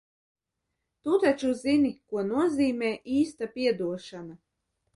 [1.07, 4.39] Tu taču zini, ko nozīmē īsta piedošana?